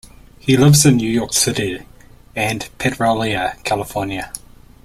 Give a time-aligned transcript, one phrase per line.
[0.39, 1.85] He lives in New York City
[2.35, 4.31] and Petrolia, California.